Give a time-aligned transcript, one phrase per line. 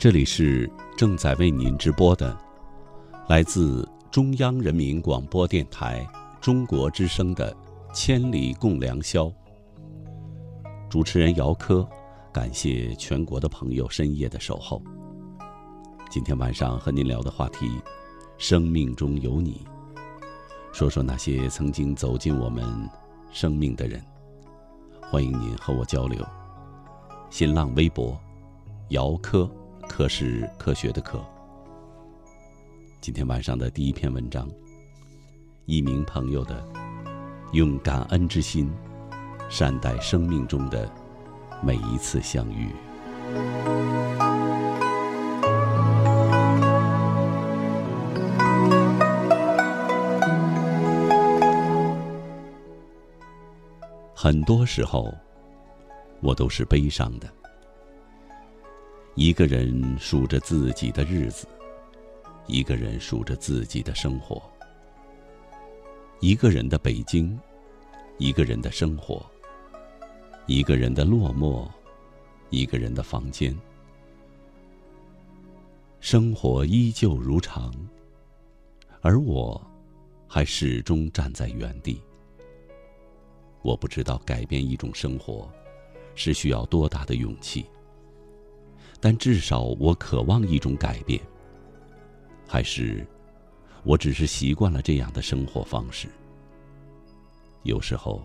[0.00, 2.34] 这里是正在为您直播的，
[3.28, 6.08] 来自中央人民广播电台
[6.40, 7.54] 中国之声的
[7.94, 9.24] 《千里共良宵》。
[10.88, 11.86] 主持人姚科，
[12.32, 14.82] 感谢全国的朋友深夜的守候。
[16.08, 17.70] 今天晚上和您聊的话题：
[18.38, 19.66] 生命中有你。
[20.72, 22.64] 说说那些曾经走进我们
[23.30, 24.02] 生命的人。
[25.02, 26.26] 欢迎您和我交流。
[27.28, 28.18] 新浪微博：
[28.88, 29.46] 姚科。
[29.90, 31.20] 科是科学的科。
[33.00, 34.48] 今天晚上的第一篇文章，
[35.66, 36.64] 一名朋友的，
[37.52, 38.70] 用感恩之心
[39.50, 40.88] 善待生命中的
[41.60, 42.70] 每一次相遇。
[54.14, 55.12] 很多时候，
[56.20, 57.28] 我都是悲伤的。
[59.22, 61.46] 一个人数着自己的日子，
[62.46, 64.42] 一个人数着自己的生活。
[66.20, 67.38] 一个人的北京，
[68.16, 69.22] 一个人的生活，
[70.46, 71.68] 一个人的落寞，
[72.48, 73.54] 一个人的房间。
[76.00, 77.70] 生活依旧如常，
[79.02, 79.62] 而我，
[80.26, 82.00] 还始终站在原地。
[83.60, 85.46] 我不知道改变一种生活，
[86.14, 87.66] 是需要多大的勇气。
[89.00, 91.18] 但至少我渴望一种改变，
[92.46, 93.06] 还是
[93.82, 96.06] 我只是习惯了这样的生活方式？
[97.62, 98.22] 有时候，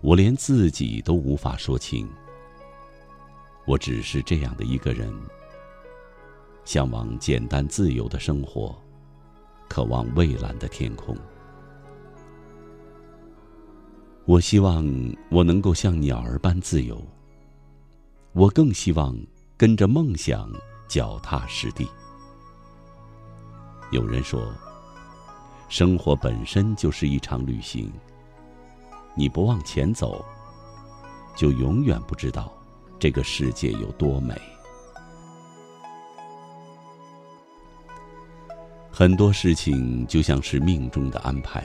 [0.00, 2.08] 我连自己都无法说清。
[3.64, 5.12] 我只是这样的一个人，
[6.64, 8.76] 向往简单自由的生活，
[9.68, 11.16] 渴望蔚蓝的天空。
[14.24, 14.84] 我希望
[15.30, 17.00] 我能够像鸟儿般自由。
[18.32, 19.16] 我更希望。
[19.60, 20.50] 跟着梦想
[20.88, 21.86] 脚踏实地。
[23.90, 24.50] 有人说，
[25.68, 27.92] 生活本身就是一场旅行。
[29.14, 30.24] 你不往前走，
[31.36, 32.50] 就永远不知道
[32.98, 34.34] 这个世界有多美。
[38.90, 41.62] 很多事情就像是命中的安排，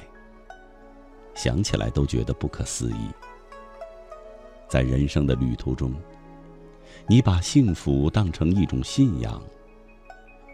[1.34, 3.09] 想起来都觉得不可思议。
[4.67, 5.94] 在人生的旅途中。
[7.07, 9.41] 你把幸福当成一种信仰，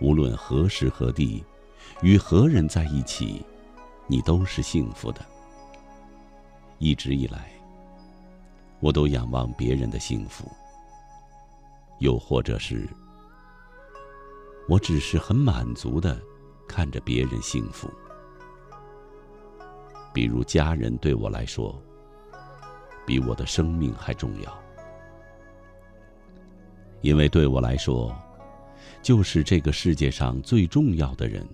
[0.02, 1.44] 无论何时何地，
[2.02, 3.46] 与何人在一起，
[4.08, 5.26] 你都是幸福的。
[6.78, 7.52] 一直以来，
[8.80, 10.52] 我都仰望别人的幸福，
[12.00, 12.90] 又或者是，
[14.68, 16.20] 我只是很满足的
[16.68, 17.90] 看着别人幸福。
[20.14, 21.82] 比如家人对我来说，
[23.06, 24.62] 比我的生命还重要。
[27.02, 28.16] 因为对我来说，
[29.02, 31.48] 就是这个世界上最重要的人，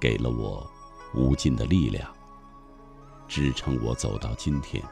[0.00, 0.68] 给了我
[1.14, 2.10] 无尽的力量，
[3.28, 4.82] 支撑我走到今天。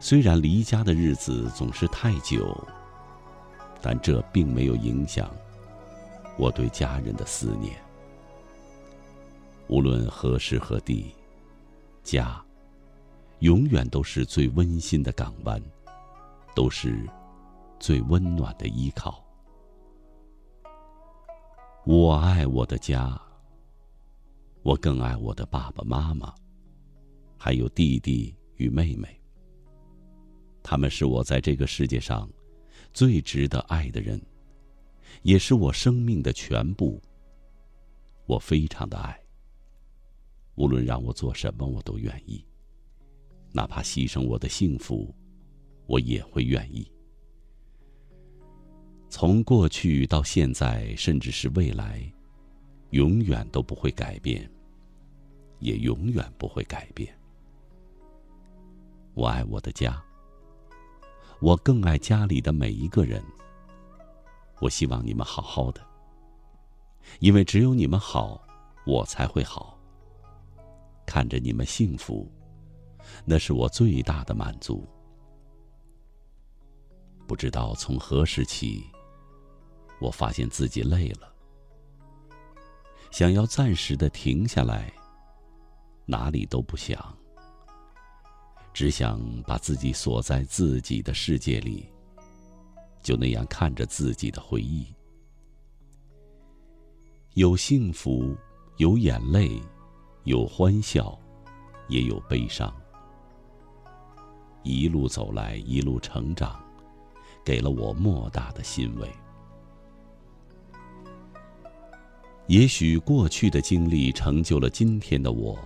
[0.00, 2.56] 虽然离家的日子总是太久，
[3.80, 5.30] 但这并没有影响
[6.36, 7.76] 我对家人的思念。
[9.68, 11.14] 无论何时何地，
[12.02, 12.42] 家
[13.38, 15.62] 永远都是最温馨的港湾。
[16.54, 17.08] 都是
[17.78, 19.24] 最温暖的依靠。
[21.84, 23.20] 我爱我的家，
[24.62, 26.34] 我更爱我的爸爸妈妈，
[27.38, 29.08] 还有弟弟与妹妹。
[30.62, 32.28] 他们是我在这个世界上
[32.92, 34.20] 最值得爱的人，
[35.22, 37.00] 也是我生命的全部。
[38.26, 39.18] 我非常的爱。
[40.56, 42.44] 无论让我做什么，我都愿意，
[43.52, 45.12] 哪怕牺牲我的幸福。
[45.90, 46.88] 我也会愿意。
[49.08, 52.00] 从过去到现在，甚至是未来，
[52.90, 54.48] 永远都不会改变，
[55.58, 57.12] 也永远不会改变。
[59.14, 60.00] 我爱我的家，
[61.40, 63.20] 我更爱家里的每一个人。
[64.60, 65.84] 我希望你们好好的，
[67.18, 68.40] 因为只有你们好，
[68.86, 69.76] 我才会好。
[71.04, 72.30] 看着你们幸福，
[73.24, 74.86] 那是我最大的满足。
[77.30, 78.84] 不知道从何时起，
[80.00, 81.32] 我发现自己累了，
[83.12, 84.92] 想要暂时的停下来，
[86.06, 87.16] 哪里都不想，
[88.72, 91.88] 只想把自己锁在自己的世界里，
[93.00, 94.92] 就那样看着自己的回忆，
[97.34, 98.36] 有幸福，
[98.78, 99.62] 有眼泪，
[100.24, 101.16] 有欢笑，
[101.86, 102.74] 也有悲伤，
[104.64, 106.60] 一路走来，一路成长。
[107.44, 109.08] 给了我莫大的欣慰。
[112.46, 115.56] 也许过去的经历成就了今天的我，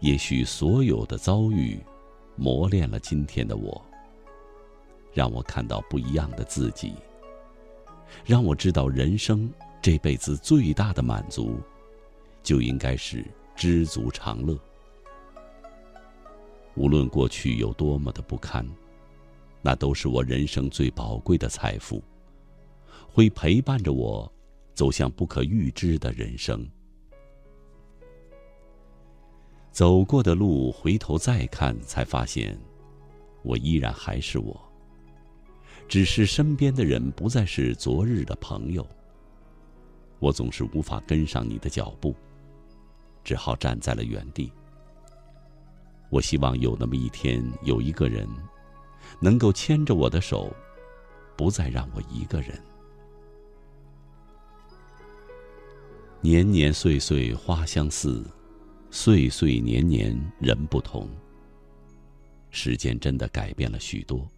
[0.00, 1.78] 也许所有的遭遇
[2.34, 3.80] 磨练了今天的我，
[5.12, 6.94] 让我看到不一样的自己，
[8.24, 9.48] 让我知道人生
[9.80, 11.60] 这辈子最大的满足，
[12.42, 13.24] 就应该是
[13.54, 14.58] 知足常乐。
[16.74, 18.68] 无论过去有多么的不堪，
[19.68, 22.02] 那都是我人生最宝贵的财富，
[23.06, 24.32] 会陪伴着我。
[24.72, 26.66] 走向不可预知的人生，
[29.70, 32.58] 走过的路，回头再看，才发现，
[33.42, 34.58] 我依然还是我。
[35.86, 38.86] 只是身边的人不再是昨日的朋友。
[40.18, 42.14] 我总是无法跟上你的脚步，
[43.22, 44.50] 只好站在了原地。
[46.08, 48.26] 我希望有那么一天，有一个人，
[49.20, 50.54] 能够牵着我的手，
[51.36, 52.60] 不再让我一个人。
[56.20, 58.24] 年年岁岁花相似，
[58.90, 61.08] 岁岁年年人不同。
[62.50, 64.28] 时间真的改变了许多。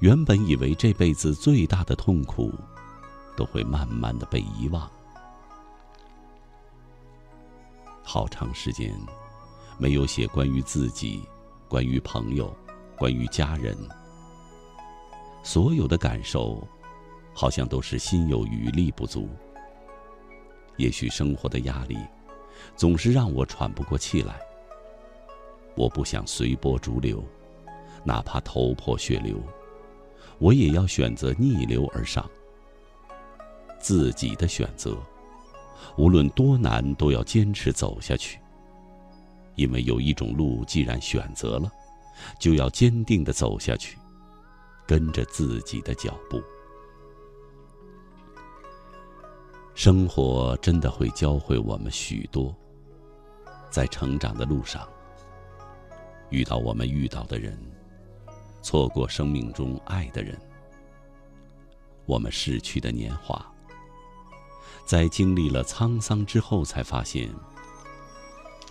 [0.00, 2.52] 原本以为这辈子最大的痛苦，
[3.36, 4.90] 都会慢慢的被遗忘。
[8.02, 8.92] 好长时间，
[9.78, 11.22] 没有写关于自己、
[11.68, 12.54] 关于朋友、
[13.00, 13.74] 关于家人，
[15.42, 16.62] 所有的感受，
[17.32, 19.26] 好像都是心有余力不足。
[20.76, 21.96] 也许生活的压力，
[22.76, 24.38] 总是让我喘不过气来。
[25.76, 27.24] 我不想随波逐流，
[28.04, 29.42] 哪怕头破血流，
[30.38, 32.28] 我也要选择逆流而上。
[33.78, 34.94] 自己的选择，
[35.96, 38.38] 无论多难，都要坚持走下去。
[39.54, 41.72] 因为有一种路，既然选择了，
[42.38, 43.98] 就要坚定的走下去，
[44.86, 46.42] 跟着自己的脚步。
[49.74, 52.54] 生活真的会教会我们许多，
[53.70, 54.86] 在成长的路上，
[56.28, 57.58] 遇到我们遇到的人，
[58.60, 60.38] 错过生命中爱的人，
[62.04, 63.42] 我们逝去的年华，
[64.84, 67.30] 在经历了沧桑之后，才发现，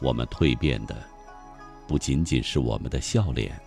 [0.02, 0.96] 我们蜕变的，
[1.90, 3.60] 不仅仅是我们的笑脸，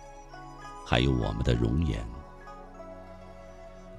[0.85, 1.99] 还有我们的容颜。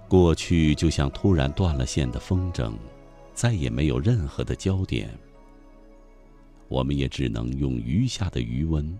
[0.08, 2.72] 过去就像突然断了线的风筝。
[3.34, 5.10] 再也没有任何的焦点，
[6.68, 8.96] 我们也只能用余下的余温，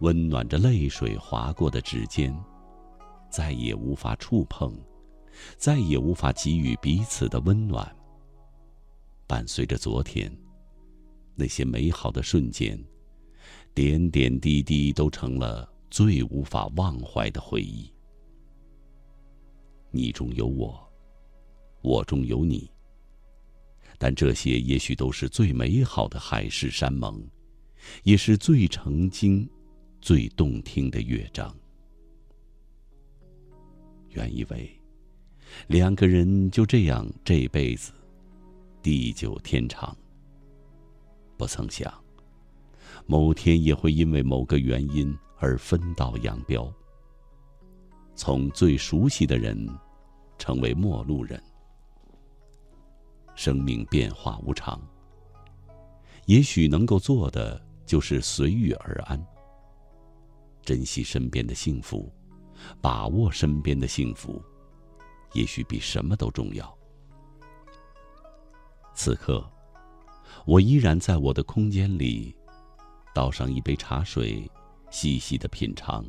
[0.00, 2.36] 温暖着泪水划过的指尖，
[3.30, 4.76] 再也无法触碰，
[5.56, 7.88] 再也无法给予彼此的温暖。
[9.28, 10.36] 伴随着昨天
[11.36, 12.76] 那些美好的瞬间，
[13.74, 17.92] 点点滴滴都成了最无法忘怀的回忆。
[19.90, 20.80] 你中有我，
[21.82, 22.70] 我中有你。
[23.98, 27.20] 但这些也许都是最美好的海誓山盟，
[28.02, 29.48] 也是最曾经、
[30.00, 31.54] 最动听的乐章。
[34.10, 34.70] 原以为
[35.68, 37.92] 两个人就这样这辈子
[38.82, 39.96] 地久天长，
[41.36, 42.03] 不曾想
[43.06, 46.72] 某天也会因为某个原因而分道扬镳，
[48.14, 49.68] 从最熟悉的人
[50.38, 51.42] 成为陌路人。
[53.34, 54.80] 生命变化无常，
[56.26, 59.22] 也许能够做的就是随遇而安，
[60.62, 62.10] 珍惜身边的幸福，
[62.80, 64.40] 把握身边的幸福，
[65.32, 66.72] 也许比什么都重要。
[68.94, 69.44] 此刻，
[70.46, 72.34] 我依然在我的空间里，
[73.14, 74.50] 倒上一杯茶水，
[74.90, 76.04] 细细的品尝。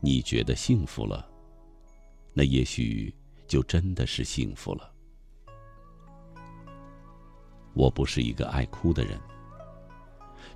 [0.00, 1.30] 你觉得幸福了，
[2.34, 3.14] 那也许
[3.46, 4.92] 就真的是幸福了。
[7.74, 9.20] 我不是一个爱哭的人，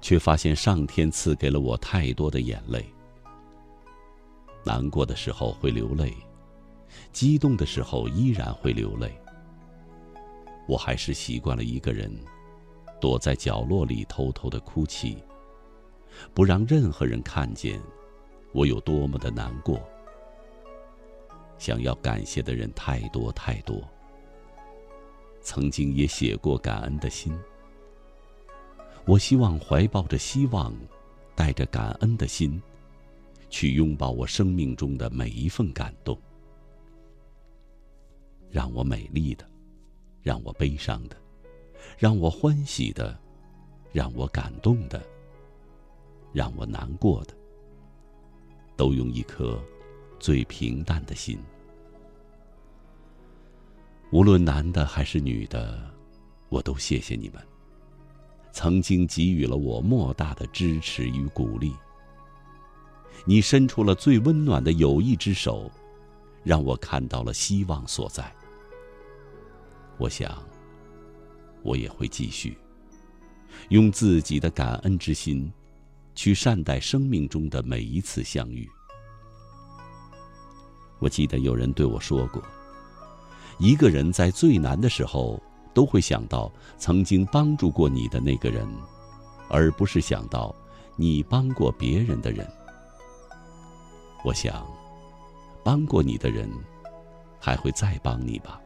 [0.01, 2.85] 却发现上天赐给了我太多的眼泪。
[4.65, 6.13] 难过的时候会流泪，
[7.13, 9.17] 激动的时候依然会流泪。
[10.67, 12.11] 我还是习惯了一个人，
[13.05, 15.19] 躲在角落里偷偷的哭泣，
[16.33, 17.79] 不让任何人看见
[18.55, 19.79] 我有多么的难过。
[21.59, 23.87] 想要感谢的人太多太多。
[25.43, 27.39] 曾经也写过感恩的心，
[29.05, 30.75] 我希望怀抱着希望，
[31.35, 32.59] 带着感恩的心，
[33.51, 36.19] 去拥抱我生命中的每一份感动。
[38.51, 39.47] 让我美丽的，
[40.23, 41.17] 让我悲伤的，
[41.99, 43.19] 让我欢喜的，
[43.93, 45.03] 让我感动的，
[46.33, 47.35] 让我难过的，
[48.77, 49.59] 都用一颗
[50.19, 51.39] 最平淡的心。
[54.11, 55.91] 无论男的还是女的，
[56.49, 57.43] 我都谢谢你们。
[58.53, 61.75] 曾经给予了我莫大的支持与鼓励。
[63.25, 65.69] 你伸出了最温暖的友谊之手，
[66.45, 68.33] 让我看到了希望所在。
[69.99, 70.47] 我想，
[71.65, 72.57] 我也会继续
[73.71, 75.51] 用自己的感恩之心，
[76.15, 78.69] 去善待生命中的每一次相遇。
[81.01, 82.43] 我记得有人对我说过，
[83.59, 85.43] 一个人在最难的时候，
[85.73, 88.69] 都会想到曾经帮助过你的那个人，
[89.49, 90.55] 而不是想到
[90.97, 92.47] 你帮过别人的人。
[94.25, 94.67] 我想，
[95.65, 96.51] 帮过你的人，
[97.41, 98.61] 还会再帮你吧。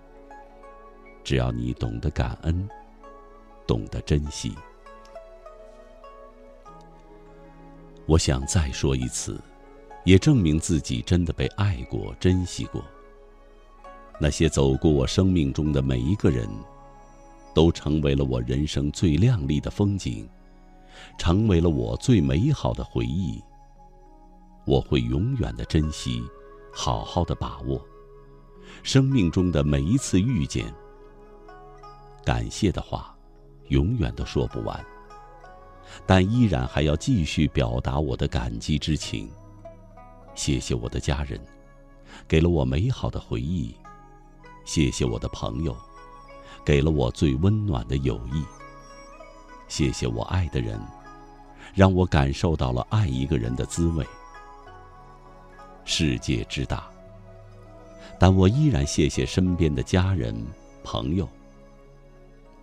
[1.24, 2.68] 只要你懂得感恩，
[3.68, 4.52] 懂得珍惜。
[8.06, 9.38] 我想再说一次，
[10.04, 12.82] 也证明自己真的被爱过、珍惜过。
[14.18, 16.48] 那些走过我生命中的每一个人，
[17.54, 20.26] 都成为了我人生最亮丽的风景，
[21.18, 23.40] 成为了我最美好的回忆。
[24.64, 26.22] 我会永远的珍惜，
[26.72, 27.80] 好好的把握
[28.82, 30.72] 生命中的每一次遇见。
[32.24, 33.16] 感谢的话，
[33.68, 34.84] 永远都说不完，
[36.06, 39.30] 但依然还要继续表达我的感激之情。
[40.34, 41.40] 谢谢我的家人，
[42.26, 43.74] 给了我美好的回忆；
[44.64, 45.76] 谢谢我的朋友，
[46.64, 48.42] 给了我最温暖的友谊；
[49.66, 50.80] 谢谢我爱的人，
[51.74, 54.06] 让我感受到了爱一个人的滋味。
[55.84, 56.88] 世界之大，
[58.18, 60.34] 但我依然谢谢身边的家人、
[60.84, 61.28] 朋友。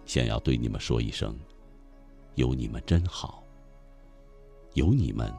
[0.06, 1.38] 想要对你们说一声：
[2.36, 3.44] 有你们真好。
[4.74, 5.34] 有你们，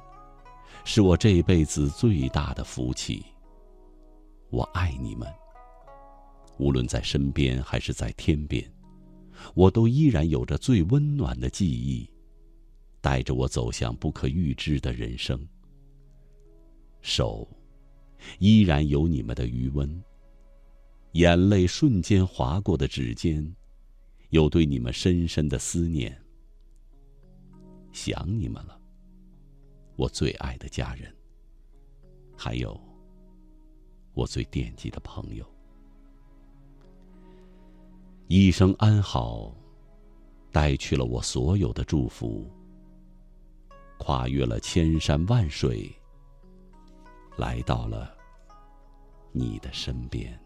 [0.84, 3.24] 是我这辈子最大的福气。
[4.50, 5.28] 我爱你们。
[6.58, 8.64] 无论在身边还是在天边，
[9.54, 12.10] 我都依然有着最温暖的记忆，
[13.00, 15.46] 带着我走向不可预知的人生。
[17.02, 17.48] 手。
[18.38, 20.02] 依然有你们的余温，
[21.12, 23.54] 眼泪瞬间划过的指尖，
[24.36, 26.14] 有对你们深深的思念。
[27.90, 28.78] 想你们了，
[29.96, 31.10] 我最爱的家人，
[32.36, 32.78] 还有
[34.12, 35.46] 我最惦记的朋友。
[38.28, 39.56] 一声安好，
[40.52, 42.46] 带去了我所有的祝福，
[43.96, 45.90] 跨越了千山万水。
[47.38, 48.14] 来到了
[49.32, 50.38] 你的身边。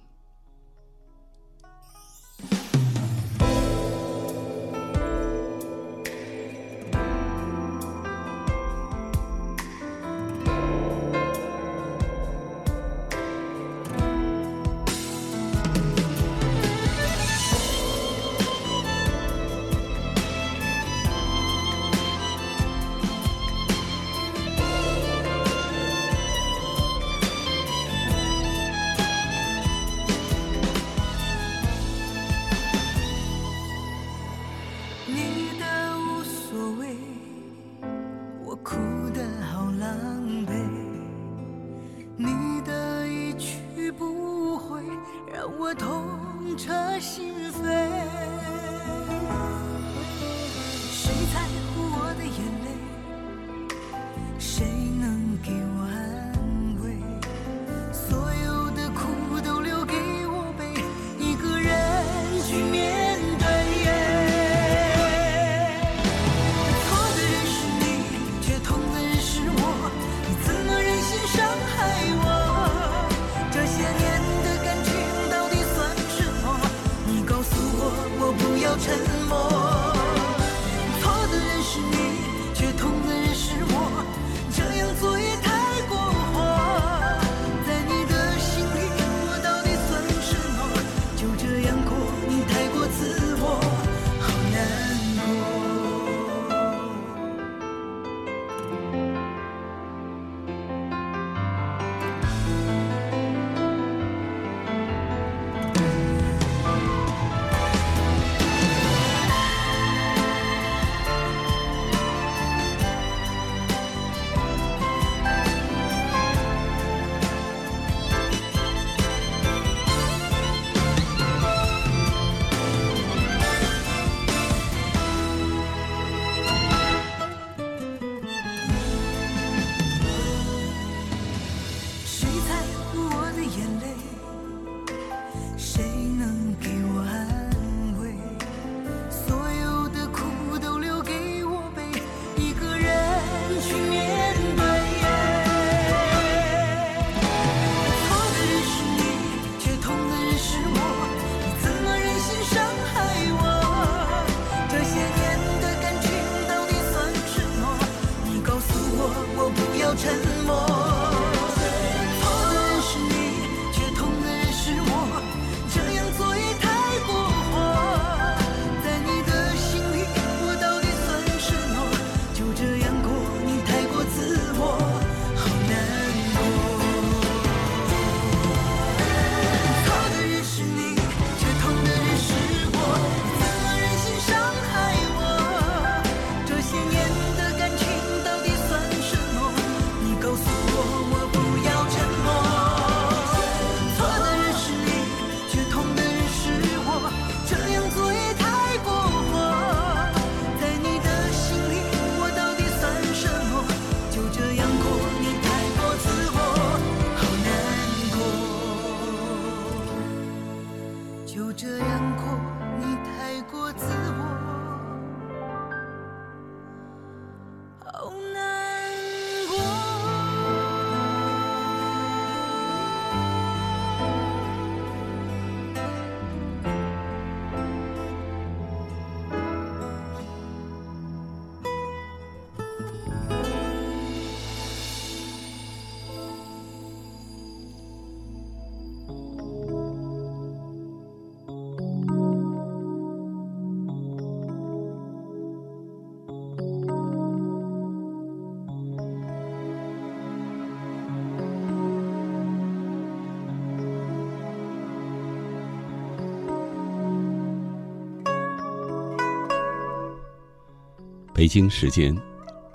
[261.41, 262.15] 北京时间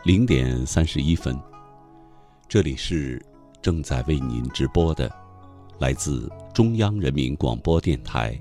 [0.06, 1.40] 零点三十一分，
[2.48, 3.24] 这里是
[3.62, 5.08] 正在为您直播的
[5.78, 8.36] 来自中央人民广播电台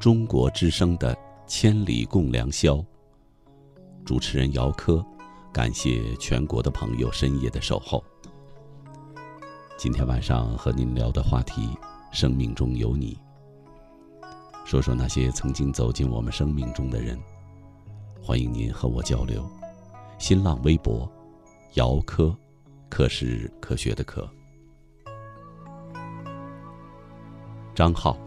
[0.00, 1.14] 中国之声的
[1.46, 2.74] 《千里共良宵》。
[4.04, 5.06] 主持人姚科，
[5.52, 8.02] 感谢全国的朋友深夜的守候。
[9.78, 11.68] 今天晚上和您聊的话题：
[12.10, 13.16] 生命中有你。
[14.64, 17.16] 说说那些曾经走进我们生命中的人，
[18.20, 19.48] 欢迎您和我交流。
[20.18, 21.10] 新浪微博，
[21.74, 22.36] 姚科，
[22.88, 24.28] 科是科学的科。
[27.72, 28.18] 张浩，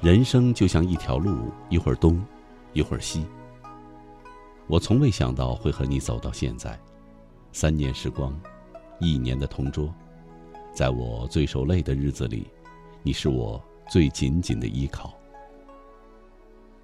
[0.00, 2.20] 人生就像一条路，一会儿东，
[2.72, 3.24] 一会儿西。
[4.66, 6.76] 我从未想到会和你走到现在，
[7.52, 8.36] 三年时光，
[8.98, 9.94] 一年的同桌，
[10.74, 12.50] 在我最受累的日子里，
[13.04, 15.14] 你是我最紧紧的依靠。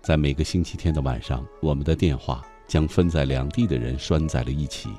[0.00, 2.40] 在每个星期天的晚上，我们的电话。
[2.68, 4.90] 将分在两地的人拴在了一起。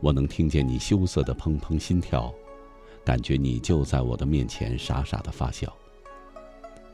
[0.00, 2.32] 我能听见你羞涩的砰砰心跳，
[3.04, 5.70] 感觉你就在我的面前傻傻的发笑。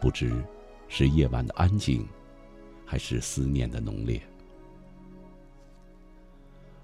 [0.01, 0.33] 不知
[0.89, 2.05] 是夜晚的安静，
[2.85, 4.21] 还是思念的浓烈。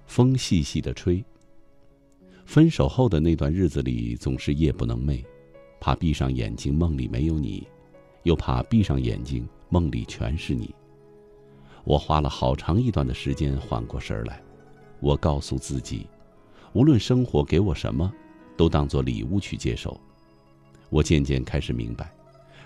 [0.05, 1.21] 风细细的吹。
[2.45, 5.25] 分手后的那段日子里，总是夜不能寐，
[5.79, 7.65] 怕闭上眼睛梦里没有你，
[8.23, 10.73] 又怕闭上眼睛梦里全是你。
[11.83, 14.41] 我花了好长一段的时间缓过神来，
[15.01, 16.07] 我告诉自己，
[16.71, 18.11] 无论生活给我什么，
[18.55, 19.99] 都当做礼物去接受。
[20.89, 22.13] 我渐渐开始明白，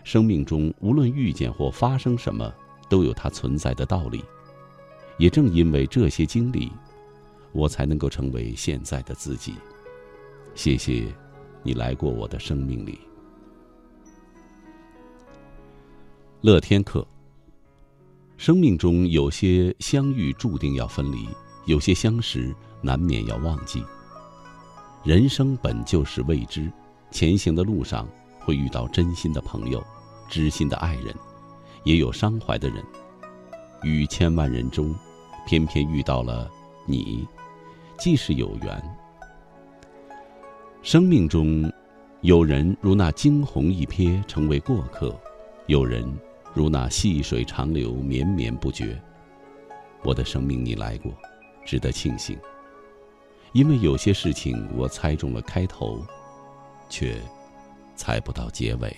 [0.04, 2.54] 生命中无论遇见或发生什么，
[2.88, 4.24] 都有它存在的道理。
[5.18, 6.72] 也正因为这些经历，
[7.54, 9.56] 我才能够成为现在的自己。
[10.54, 11.08] 谢谢，
[11.64, 13.00] 你来过我的生命里。
[16.42, 17.04] 乐天客。
[18.38, 21.28] 生命中有些相遇注定要分离，
[21.66, 23.84] 有些相识难免要忘记。
[25.04, 26.72] 人生本就是未知，
[27.10, 28.08] 前行的路上
[28.40, 29.84] 会遇到真心的朋友、
[30.30, 31.16] 知心的爱人，
[31.84, 32.84] 也有伤怀的人。
[33.82, 34.94] 于千万人中，
[35.48, 36.48] 偏偏遇到了
[36.86, 37.28] 你，
[37.98, 38.98] 既是有缘。
[40.84, 41.72] 生命中，
[42.22, 45.10] 有人如那惊鸿一瞥，成为过客；
[45.66, 46.08] 有人。
[46.58, 49.00] 如那细水长流，绵绵不绝。
[50.04, 51.14] 我的生命你来过，
[51.64, 52.36] 值得庆幸。
[53.54, 56.04] 因为有些事情我猜中了开头，
[56.90, 57.22] 却
[57.96, 58.98] 猜不到结尾。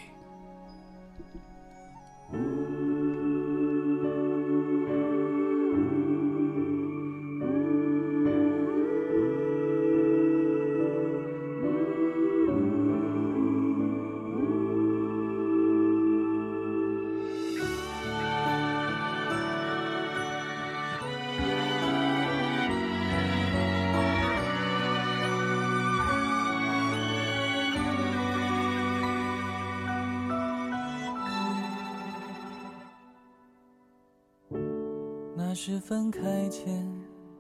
[36.50, 36.86] 前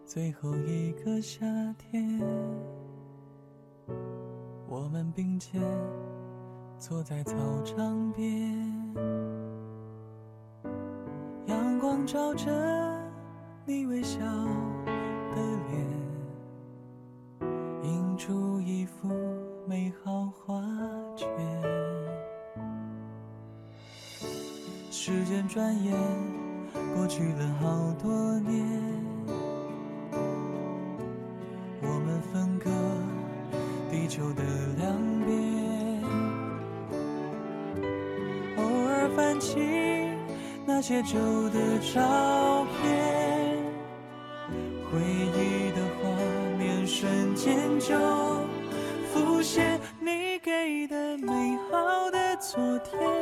[0.05, 1.45] 最后一个夏
[1.77, 2.19] 天。
[4.67, 5.59] 我们并肩
[6.77, 8.93] 坐在操场边，
[11.47, 12.51] 阳光照着
[13.65, 15.41] 你微笑的
[15.71, 15.87] 脸，
[17.83, 19.09] 映出一幅
[19.67, 20.61] 美好画
[21.15, 21.27] 卷。
[24.91, 25.95] 时间转眼
[26.95, 28.65] 过去了好多年，
[31.81, 32.69] 我们分隔
[33.89, 34.43] 地球的
[34.77, 36.03] 两边，
[38.57, 39.57] 偶尔翻起
[40.65, 41.17] 那些旧
[41.49, 43.57] 的照片，
[44.91, 46.09] 回忆的画
[46.57, 47.95] 面瞬间就
[49.11, 53.18] 浮现，你给的美好的昨天。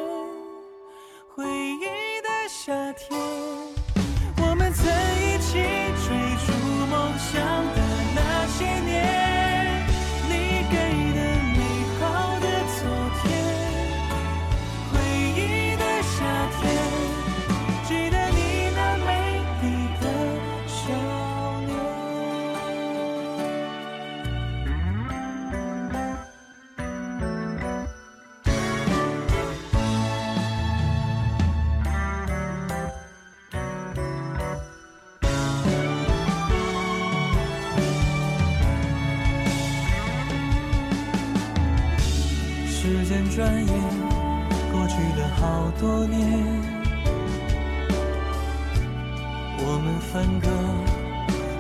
[50.18, 50.48] 分隔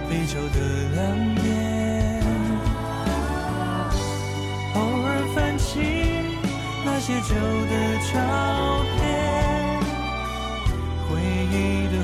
[0.09, 0.57] 地球的
[0.95, 0.99] 两
[1.35, 1.45] 边，
[4.73, 5.79] 偶尔翻起
[6.83, 7.75] 那些旧的
[8.11, 8.17] 照
[8.95, 8.99] 片，
[11.07, 11.55] 回忆
[11.93, 11.95] 的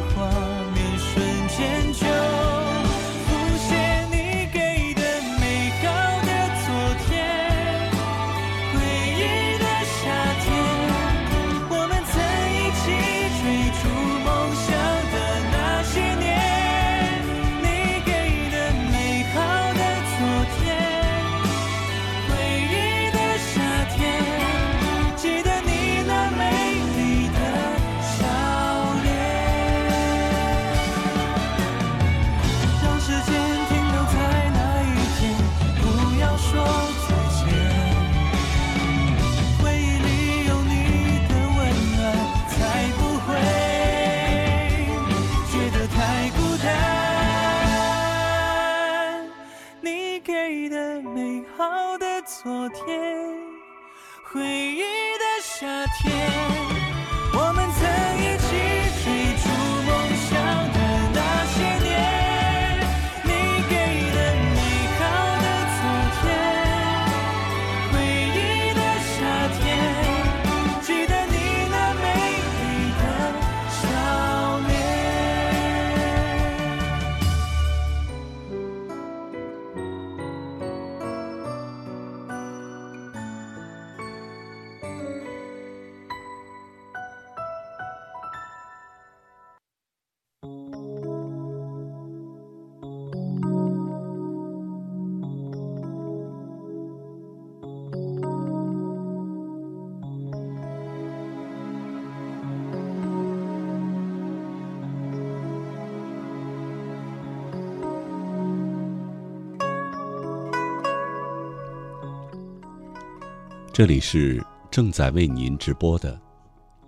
[113.73, 116.21] 这里是正在为您直播的，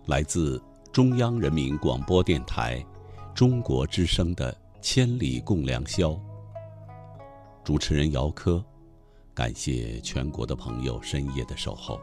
[0.06, 2.86] 来自中央人民广播电台
[3.34, 6.10] 中国之声的《千里共良宵》。
[7.64, 8.64] 主持人姚科，
[9.34, 12.00] 感谢全国的朋友深夜的守候。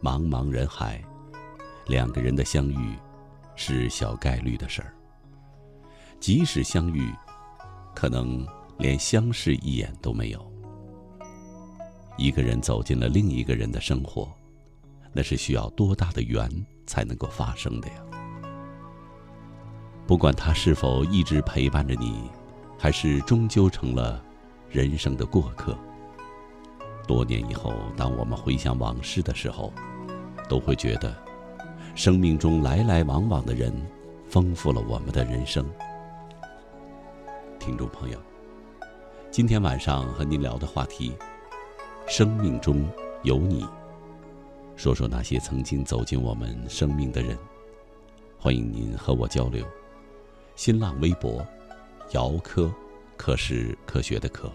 [0.00, 1.02] 茫茫人海，
[1.88, 2.96] 两个人的相遇
[3.56, 4.94] 是小概率的事儿。
[6.20, 7.12] 即使相遇，
[7.92, 8.46] 可能
[8.78, 10.53] 连相视一眼都没有。
[12.16, 14.32] 一个人走进了另一个人的生活，
[15.12, 16.48] 那是需要多大的缘
[16.86, 17.94] 才能够发生的呀？
[20.06, 22.30] 不管他是否一直陪伴着你，
[22.78, 24.22] 还是终究成了
[24.70, 25.76] 人生的过客。
[27.06, 29.72] 多年以后，当我们回想往事的时候，
[30.48, 31.16] 都会觉得，
[31.94, 33.74] 生命中来来往往的人，
[34.28, 35.66] 丰富了我们的人生。
[37.58, 38.18] 听众朋友，
[39.30, 41.12] 今天晚上和您聊的话题。
[42.06, 42.86] 生命中
[43.22, 43.66] 有你，
[44.76, 47.36] 说说那些曾经走进我们生命的人。
[48.38, 49.66] 欢迎您和我交流。
[50.54, 51.44] 新浪微博：
[52.12, 52.72] 姚科，
[53.16, 54.52] 科是科学的科。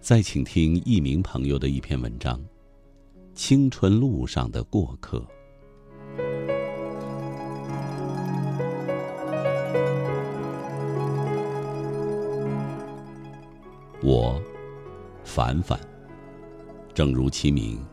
[0.00, 2.38] 再请听一名朋友的一篇文章：
[3.34, 5.18] 《青春路上的过客》。
[14.06, 14.40] 我，
[15.24, 15.76] 凡凡。
[16.94, 17.84] 正如其名，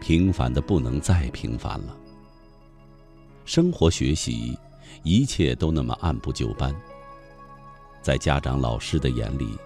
[0.00, 1.96] 平凡的不能再平凡了。
[3.44, 4.56] 生活、学习，
[5.02, 6.72] 一切都那么按部就班。
[8.00, 9.58] 在家长、老师的眼里。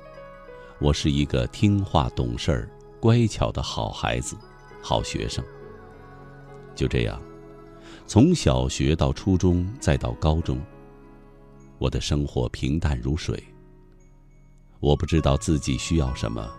[0.81, 4.39] 我是一个听话、懂事儿、乖巧的好孩子，
[4.81, 5.45] 好学生。
[6.75, 7.21] 就这样，
[8.07, 10.59] 从小学到初中，再到高中，
[11.77, 13.45] 我的生活平淡如水。
[14.81, 16.51] 我不知道自己需要什么，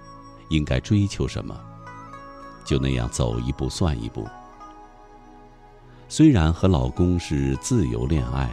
[0.49, 1.59] 应该追求什么，
[2.63, 4.27] 就那样走一步算一步。
[6.07, 8.49] 虽然和老公是自由恋爱，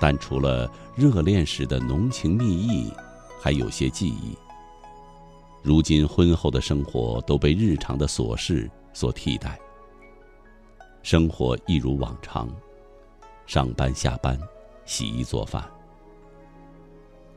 [0.00, 2.92] 但除了热恋时的浓情蜜意，
[3.40, 4.36] 还有些记忆。
[5.62, 9.56] 如今婚后的生活都被日常的琐事所替代，
[11.04, 12.48] 生活一如往常，
[13.46, 14.36] 上班下班，
[14.84, 15.64] 洗衣做饭。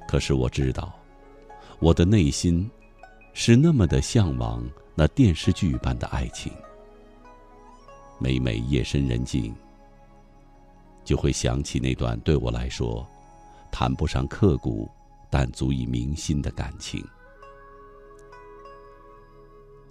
[0.08, 0.92] 可是我知道，
[1.80, 2.70] 我的内心
[3.34, 6.52] 是那么的向往那电视剧般的爱情。
[8.18, 9.54] 每每夜深人静，
[11.04, 13.06] 就会想起那段对我来说
[13.72, 14.90] 谈不上刻骨，
[15.30, 17.06] 但足以铭心的感情。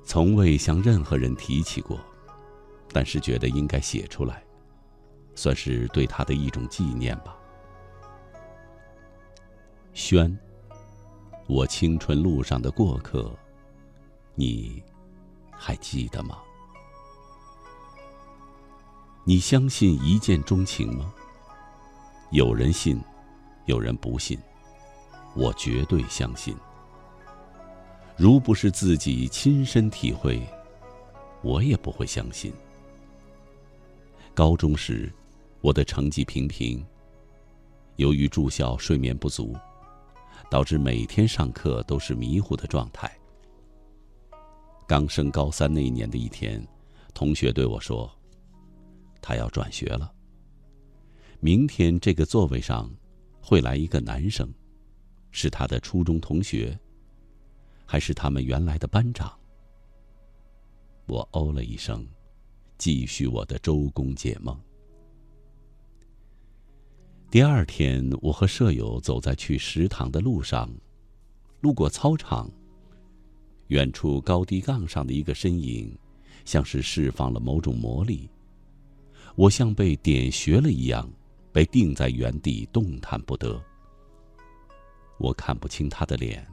[0.02, 2.00] 从未向任何人提起过，
[2.92, 4.42] 但是觉得应该写出来，
[5.34, 7.36] 算是对他的一种纪念吧。
[9.92, 10.36] 轩，
[11.46, 13.30] 我青春路上的过客，
[14.34, 14.82] 你
[15.50, 16.38] 还记得吗？
[19.24, 21.12] 你相信一见钟情吗？
[22.30, 22.98] 有人信，
[23.66, 24.38] 有人不信，
[25.34, 26.56] 我绝对相信。
[28.16, 30.42] 如不是自己亲身体会，
[31.42, 32.52] 我也不会相信。
[34.32, 35.12] 高中时，
[35.60, 36.82] 我的成绩平平。
[37.96, 39.54] 由于住校睡眠不足，
[40.50, 43.10] 导致每天上课都是迷糊的状态。
[44.86, 46.66] 刚升高三那一年的一天，
[47.12, 48.10] 同学对我说
[49.20, 50.12] ：“他要转学了。
[51.40, 52.90] 明天这个座位上
[53.40, 54.52] 会来一个男生，
[55.30, 56.78] 是他的初中同学。”
[57.86, 59.30] 还是他们原来的班长。
[61.06, 62.06] 我哦了一声，
[62.78, 64.58] 继续我的周公解梦。
[67.34, 70.70] 第二天，我和舍友走在去食堂的路上，
[71.62, 72.48] 路过操场。
[73.66, 75.98] 远处高低杠上的一个身影，
[76.44, 78.30] 像是释放了某种魔力。
[79.34, 81.10] 我像被点穴了一样，
[81.50, 83.60] 被定在原地，动弹不得。
[85.18, 86.46] 我看不清他的脸。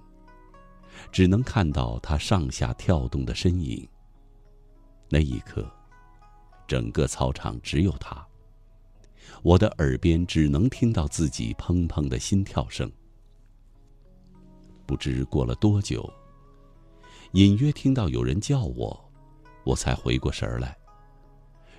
[1.12, 3.88] 只能看到他上下跳动的身影。
[5.10, 5.72] 那一刻，
[6.66, 8.28] 整个操场只有他。
[9.44, 12.92] 我的耳边只能听到自己砰砰的心跳声。
[14.86, 16.08] 不知过了多久，
[17.32, 19.12] 隐约听到有人叫我，
[19.64, 20.78] 我才回过神来。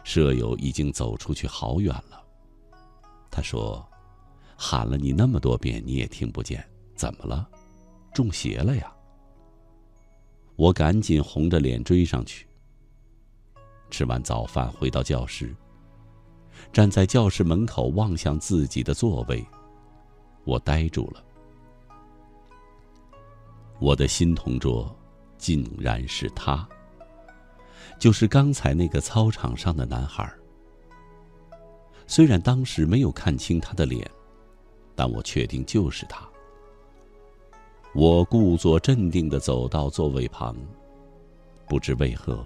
[0.03, 2.25] 舍友已经走出去好远了。
[3.31, 3.87] 他说
[4.57, 7.48] ：“喊了你那么多遍，你也听不见，怎么了？
[8.12, 8.92] 中邪了呀？”
[10.57, 12.46] 我赶紧红着脸追上去。
[13.90, 15.55] 吃完早饭回到教室，
[16.70, 19.42] 站在教室门口望向自己的座位，
[20.44, 21.22] 我呆住了。
[23.79, 24.94] 我的新同桌，
[25.38, 26.68] 竟然是他，
[27.98, 30.31] 就是刚才那个操场上的男孩。
[32.07, 34.09] 虽然当时没有看清他的脸，
[34.94, 36.29] 但我确定就是他。
[37.94, 40.57] 我故作镇定的走到座位旁，
[41.68, 42.44] 不知为何，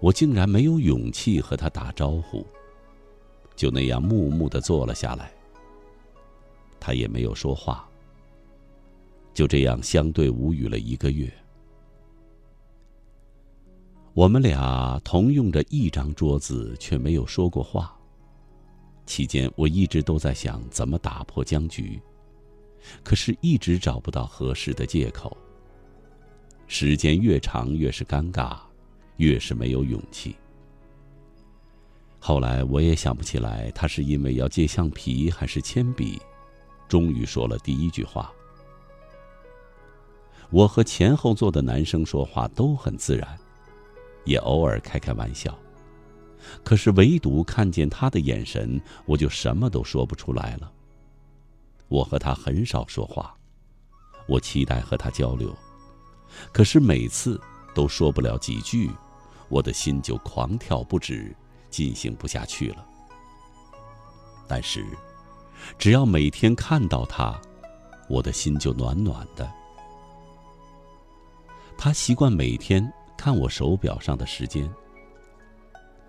[0.00, 2.46] 我竟然没有勇气和他打招呼，
[3.56, 5.32] 就那样木木的坐了下来。
[6.80, 7.88] 他也没有说话，
[9.32, 11.32] 就这样相对无语了一个月。
[14.14, 17.96] 我们俩同用着一张桌子，却没有说过话。
[19.06, 22.00] 期间，我一直都在想怎么打破僵局。
[23.02, 25.36] 可是，一直找不到合适的借口。
[26.66, 28.58] 时间越长，越是尴尬，
[29.16, 30.36] 越是没有勇气。
[32.24, 36.22] 后来，我也想不起来他是因为要借橡皮还是铅笔，
[36.86, 38.32] 终于说了第一句话。
[40.48, 43.36] 我和前后座的男生说话都很自然，
[44.24, 45.58] 也偶尔开开玩笑，
[46.62, 50.72] 可是唯独看见他的眼神，我就什么都说不出来了。
[51.88, 53.34] 我和他很少说话，
[54.28, 55.52] 我期待和他交流，
[56.52, 57.40] 可是每次
[57.74, 58.88] 都说不了几句，
[59.48, 61.34] 我的心就狂跳不止，
[61.72, 62.86] 进行不下去了。
[64.46, 64.86] 但是，
[65.78, 67.40] 只要每天看到他，
[68.08, 69.50] 我的心就暖暖的。
[71.76, 74.70] 他习惯每天看我手表上的时间。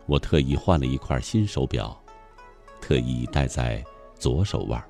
[0.05, 1.97] 我特意换了一块新手表，
[2.81, 3.81] 特意戴在
[4.19, 4.83] 左手腕，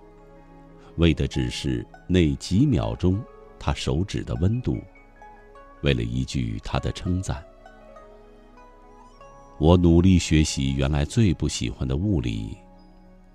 [0.97, 3.23] 为的只是那几秒钟
[3.59, 4.81] 他手指的温度，
[5.83, 7.45] 为了一句他的称赞。
[9.63, 12.57] 我努力学习原来最不喜欢的物理，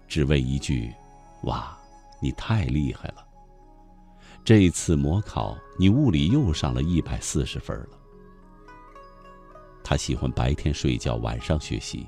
[0.07, 0.93] 只为一句
[1.45, 1.75] ：“哇，
[2.21, 3.27] 你太厉害了！”
[4.45, 7.99] 这次模考你物理又上了一百四十分了。
[9.83, 12.07] 他喜欢白天睡觉，晚上学习。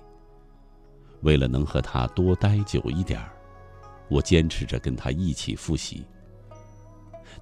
[1.23, 3.33] 为了能和他多待久一点儿，
[4.11, 6.05] 我坚持着跟他一起复习。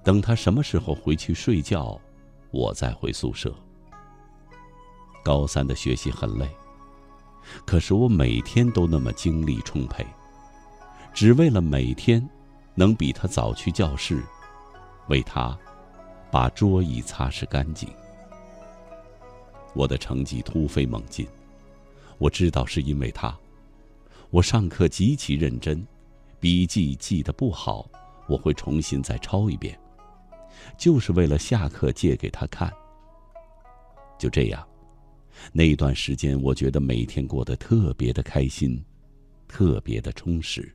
[0.01, 1.99] 等他什么时候回去睡觉，
[2.51, 3.53] 我再回宿舍。
[5.25, 6.49] 高三的学习很累，
[7.65, 10.05] 可是我每天都那么精力充沛，
[11.13, 12.27] 只为了每天
[12.75, 14.23] 能比他早去教室，
[15.07, 15.57] 为他
[16.31, 17.89] 把桌椅擦拭干净。
[19.73, 21.27] 我的成绩突飞猛进，
[22.17, 23.35] 我知道是因为他。
[24.29, 25.85] 我上课极其认真，
[26.39, 27.87] 笔记记得不好，
[28.27, 29.79] 我会重新再抄一遍，
[30.77, 32.71] 就是为了下课借给他看。
[34.19, 34.67] 就这样，
[35.51, 38.83] 那一段时间，我觉得每天过得特别的开心，
[39.47, 40.73] 特别的充实。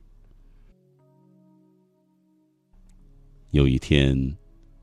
[3.51, 4.35] 有一天，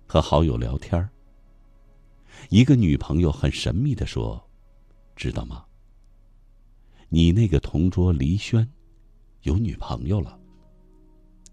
[0.06, 1.08] 和好友聊天。
[2.48, 4.42] 一个女朋友很神秘的说
[5.14, 5.64] ：“知道吗？
[7.08, 8.66] 你那个同桌黎轩，
[9.42, 10.40] 有女朋友了。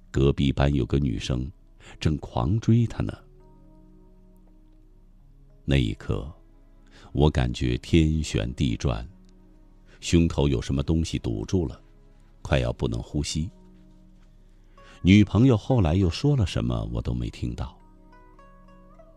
[0.10, 1.52] 隔壁班有个女生，
[2.00, 3.14] 正狂追他呢。”
[5.66, 6.34] 那一刻，
[7.12, 9.08] 我感觉天旋地转，
[10.00, 11.82] 胸口有什么东西堵住了，
[12.42, 13.50] 快要不能呼吸。
[15.02, 17.78] 女朋友后来又说了什么，我都没听到。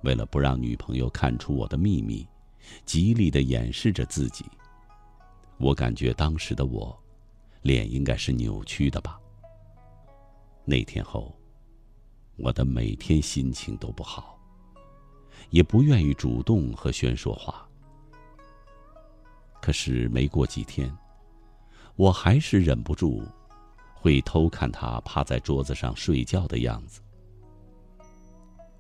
[0.03, 2.27] 为了不让女朋友看出我的秘密，
[2.85, 4.45] 极力的掩饰着自己。
[5.59, 6.99] 我感觉当时的我，
[7.63, 9.21] 脸应该是扭曲的吧。
[10.65, 11.37] 那天后，
[12.37, 14.41] 我的每天心情都不好，
[15.51, 17.69] 也不愿意主动和轩说话。
[19.63, 20.93] 可是没过几天，
[21.95, 23.23] 我还是忍不住，
[23.95, 27.01] 会偷看他趴在桌子上睡觉的样子。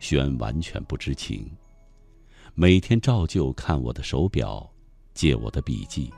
[0.00, 1.48] 轩完全不知情，
[2.54, 4.68] 每天照旧看我的手表，
[5.14, 6.12] 借我的笔记。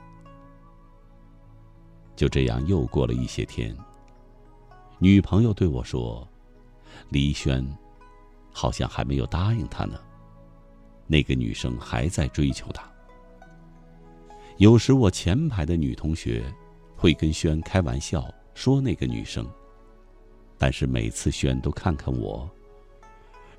[2.15, 3.77] 就这样又过了一些天。
[4.97, 6.27] 女朋友对我说
[7.09, 7.63] ：“黎轩，
[8.51, 9.99] 好像还没有答应他呢，
[11.05, 12.89] 那个女生还在追求他。”
[14.57, 16.41] 有时我前排的女同学
[16.95, 19.45] 会跟轩开玩笑说那个女生，
[20.57, 22.49] 但是每次轩都看看我。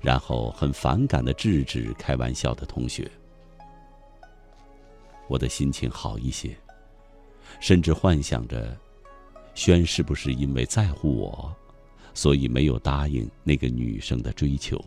[0.01, 3.09] 然后很反感的制止开玩笑的同学，
[5.27, 6.55] 我的心情好一些，
[7.59, 8.75] 甚至幻想着，
[9.53, 11.55] 轩是不是因为在乎我，
[12.13, 14.83] 所以没有答应那个女生的追求，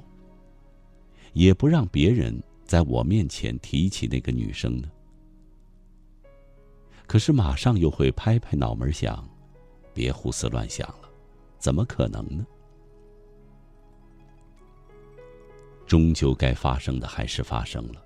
[1.35, 4.89] 也不让别人在我面前提起那个女生呢？
[7.11, 9.29] 可是马上又会拍拍脑门想，
[9.93, 11.11] 别胡思乱想了，
[11.59, 12.47] 怎么可能呢？
[15.89, 18.01] 终究该发生的还是发生了。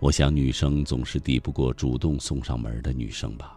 [0.00, 3.56] 我想，女生总是抵不过主动送上门的女生吧。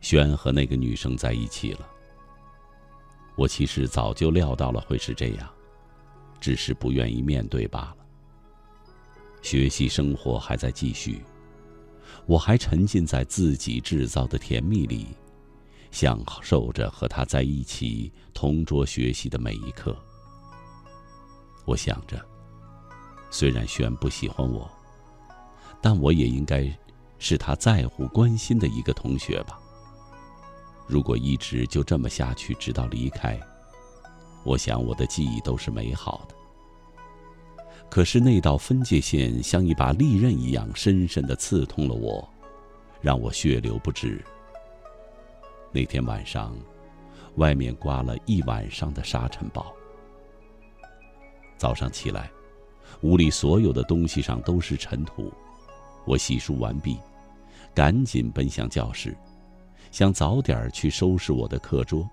[0.00, 1.90] 轩和那个女生在一起了。
[3.34, 5.52] 我其实早就料到了会是这样，
[6.38, 7.96] 只是不愿意面对罢了。
[9.42, 11.20] 学习生活还在继续，
[12.26, 15.08] 我还沉浸在自己制造的甜蜜里，
[15.90, 19.96] 享受着和他在一起同桌学习的每一刻。
[21.64, 22.20] 我想着，
[23.30, 24.70] 虽然轩不喜欢我，
[25.80, 26.70] 但我也应该
[27.18, 29.58] 是他在乎、关心的一个同学吧。
[30.86, 33.40] 如果一直就这么下去，直到离开，
[34.44, 36.34] 我想我的记忆都是美好的。
[37.94, 42.28] 可是那道分界线像一把利刃一样，深深的刺痛了我，
[43.00, 44.20] 让我血流不止。
[45.70, 46.58] 那天晚上，
[47.36, 49.72] 外面刮了一晚上的沙尘暴。
[51.56, 52.28] 早上起来，
[53.02, 55.32] 屋里所有的东西上都是尘土。
[56.04, 56.98] 我洗漱完毕，
[57.72, 59.16] 赶紧奔向教室，
[59.92, 62.04] 想早点去收拾我的课桌。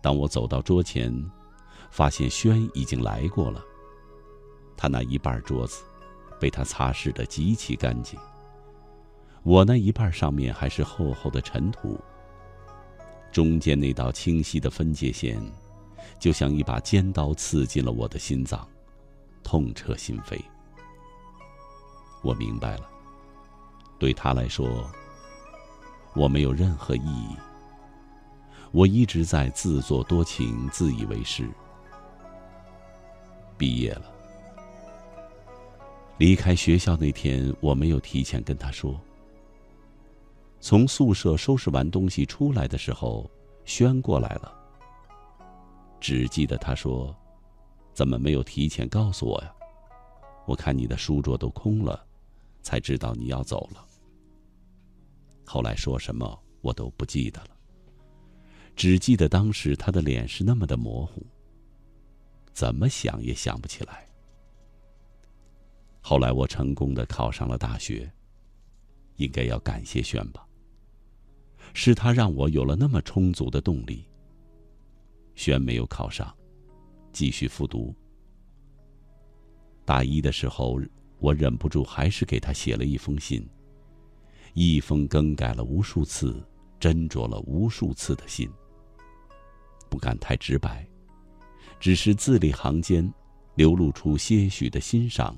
[0.00, 1.12] 当我走到桌前，
[1.90, 3.62] 发现轩已经来过了。
[4.78, 5.82] 他那一半桌子
[6.40, 8.18] 被他擦拭得极其干净，
[9.42, 12.00] 我那一半上面还是厚厚的尘土。
[13.32, 15.38] 中间那道清晰的分界线，
[16.18, 18.66] 就像一把尖刀刺进了我的心脏，
[19.42, 20.40] 痛彻心扉。
[22.22, 22.88] 我明白了，
[23.98, 24.88] 对他来说，
[26.14, 27.36] 我没有任何意义。
[28.70, 31.48] 我一直在自作多情、自以为是。
[33.56, 34.12] 毕业了，
[36.18, 39.00] 离开学校那天，我没有提前跟他说。
[40.58, 43.30] 从宿舍收拾完东西出来的时候，
[43.64, 44.52] 轩过来了。
[46.00, 47.14] 只记得他说
[47.94, 49.54] ：“怎么没有提前告诉我呀？
[50.44, 52.04] 我看你的书桌都空了，
[52.62, 53.86] 才知道你要走了。”
[55.46, 57.50] 后来说什么我都不记得了，
[58.74, 61.24] 只记得当时他的脸是那么的模糊，
[62.52, 64.07] 怎么想也想不起来。
[66.08, 68.10] 后来我成功的考上了大学，
[69.16, 70.48] 应该要感谢轩吧。
[71.74, 74.08] 是他让我有了那么充足的动力。
[75.34, 76.34] 轩没有考上，
[77.12, 77.94] 继续复读。
[79.84, 80.80] 大一的时候，
[81.18, 83.46] 我忍不住还是给他写了一封信，
[84.54, 86.42] 一封更改了无数次、
[86.80, 88.50] 斟酌了无数次的信。
[89.90, 90.88] 不敢太直白，
[91.78, 93.12] 只是字里行间
[93.56, 95.36] 流露出些许的欣赏，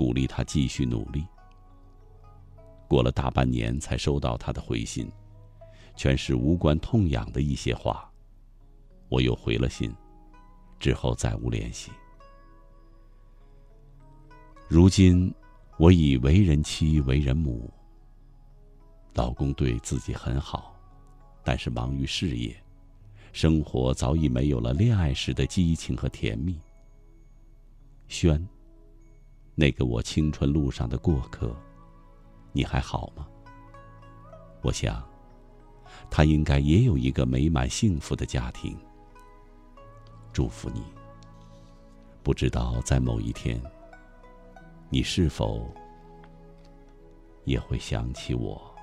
[0.00, 1.26] 鼓励他继续努力。
[2.88, 5.12] 过了大半年，才收到他的回信。
[5.94, 8.10] 全是无关痛痒的一些话，
[9.10, 9.94] 我又回了信，
[10.78, 11.90] 之后再无联系。
[14.68, 15.30] 如今，
[15.76, 17.70] 我已为人妻，为人母。
[19.12, 20.74] 老公对自己很好，
[21.44, 22.56] 但是忙于事业，
[23.34, 26.58] 生活早已没有了恋爱时的激情和甜蜜。
[28.08, 28.48] 轩，
[29.60, 31.54] 那个我青春路上的过客，
[32.50, 33.28] 你还好吗？
[34.62, 35.06] 我想。
[36.08, 38.74] 他应该也有一个美满幸福的家庭。
[40.32, 40.82] 祝福你。
[42.22, 43.60] 不知道在某一天，
[44.88, 45.70] 你是否
[47.44, 48.74] 也会想起我？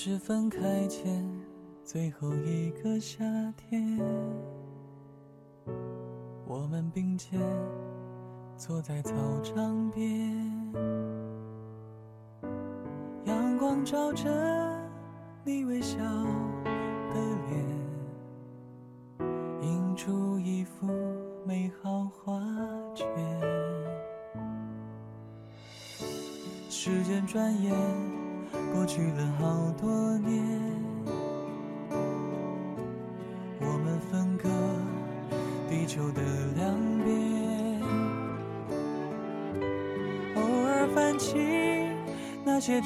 [0.00, 1.28] 是分开前
[1.82, 3.24] 最后一个夏
[3.56, 3.98] 天，
[6.46, 7.40] 我们并肩
[8.56, 10.72] 坐在操场边，
[13.24, 14.30] 阳光照着
[15.42, 17.14] 你微笑的
[17.50, 17.77] 脸，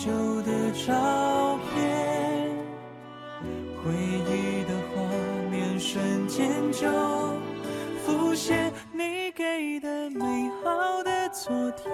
[0.05, 0.11] 旧
[0.43, 0.51] 的
[0.85, 2.51] 照片，
[3.77, 5.01] 回忆的画
[5.49, 6.89] 面瞬间就
[8.05, 11.93] 浮现，你给的美好的昨天，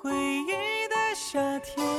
[0.00, 1.93] 回忆的夏天。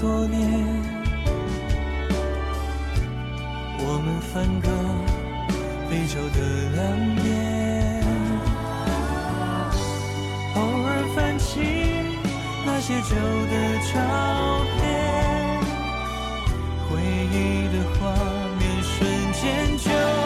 [0.00, 0.38] 多年，
[3.80, 4.68] 我们分隔
[5.90, 6.38] 非洲的
[6.76, 6.78] 两
[7.16, 7.26] 边，
[10.54, 11.50] 偶尔翻起
[12.64, 13.10] 那些旧
[13.46, 13.54] 的
[13.92, 13.94] 照
[14.78, 14.86] 片，
[16.88, 16.90] 回
[17.32, 17.36] 忆
[17.72, 18.00] 的画
[18.58, 18.96] 面瞬
[19.32, 19.42] 间
[19.78, 20.17] 就。